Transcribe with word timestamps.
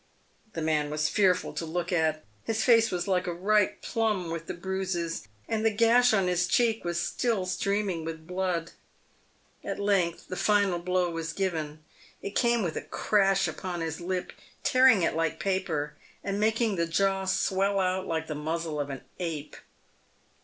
The 0.53 0.63
man 0.63 0.89
was 0.89 1.09
fearful 1.09 1.53
to 1.53 1.63
look 1.63 1.91
at. 1.91 2.25
His 2.43 2.63
face 2.63 2.89
was 2.89 3.07
like 3.07 3.27
a 3.27 3.33
ripe 3.35 3.83
plum 3.83 4.31
with 4.31 4.47
the 4.47 4.55
bruises, 4.55 5.27
and 5.47 5.63
the 5.63 5.69
gash 5.69 6.11
on 6.11 6.25
his 6.25 6.47
cheek 6.47 6.83
was 6.83 6.99
still 6.99 7.45
streaming 7.45 8.03
with 8.03 8.25
blood. 8.25 8.71
At 9.63 9.77
length 9.77 10.27
the 10.27 10.35
final 10.35 10.79
blow 10.79 11.11
was 11.11 11.33
given. 11.33 11.83
It 12.19 12.31
came 12.35 12.63
with 12.63 12.75
a 12.77 12.81
crash 12.81 13.47
upon 13.47 13.81
his 13.81 14.01
lip, 14.01 14.33
tearing 14.63 15.03
it 15.03 15.13
like 15.15 15.39
paper," 15.39 15.93
and 16.23 16.39
making 16.39 16.77
the 16.77 16.87
jaw 16.87 17.25
swell 17.25 17.79
out 17.79 18.07
like 18.07 18.25
the 18.25 18.33
muzzle 18.33 18.79
of 18.79 18.89
an 18.89 19.01
ape. 19.19 19.55